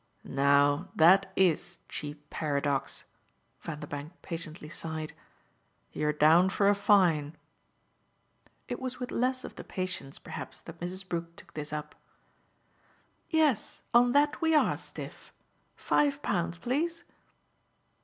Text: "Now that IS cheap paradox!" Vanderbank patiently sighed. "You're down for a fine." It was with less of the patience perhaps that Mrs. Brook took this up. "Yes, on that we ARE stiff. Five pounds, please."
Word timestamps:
"Now 0.25 0.89
that 0.95 1.31
IS 1.35 1.77
cheap 1.87 2.31
paradox!" 2.31 3.05
Vanderbank 3.59 4.19
patiently 4.23 4.67
sighed. 4.67 5.13
"You're 5.91 6.11
down 6.11 6.49
for 6.49 6.67
a 6.67 6.73
fine." 6.73 7.37
It 8.67 8.79
was 8.79 8.99
with 8.99 9.11
less 9.11 9.43
of 9.43 9.57
the 9.57 9.63
patience 9.63 10.17
perhaps 10.17 10.59
that 10.61 10.79
Mrs. 10.79 11.07
Brook 11.07 11.35
took 11.35 11.53
this 11.53 11.71
up. 11.71 11.93
"Yes, 13.29 13.83
on 13.93 14.11
that 14.13 14.41
we 14.41 14.55
ARE 14.55 14.75
stiff. 14.77 15.31
Five 15.75 16.23
pounds, 16.23 16.57
please." 16.57 17.03